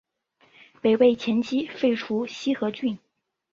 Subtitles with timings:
[0.81, 2.97] 北魏前期废除西河郡。